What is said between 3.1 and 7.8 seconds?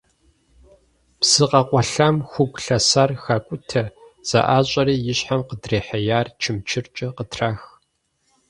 хакӏутэ, зэӏащӏэри и щхьэм къыдрихьеяр чымчыркӏэ къытрах.